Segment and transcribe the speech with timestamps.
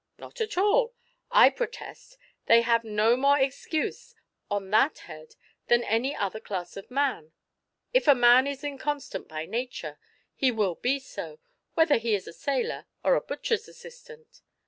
[0.17, 0.95] "Not at all;
[1.29, 2.17] I protest
[2.47, 4.15] they have no more excuse
[4.49, 5.35] on that head
[5.67, 7.33] than any other class of man.
[7.93, 9.99] If a man is inconstant by nature,
[10.33, 11.37] he will be so,
[11.75, 14.41] whether he is a sailor or a butcher's assistant.